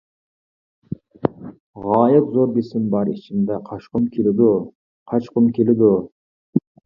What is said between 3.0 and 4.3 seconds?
ئىچىمدە قاچقۇم